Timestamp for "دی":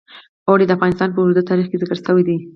2.27-2.37